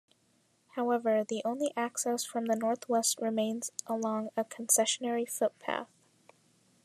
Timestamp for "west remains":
2.89-3.71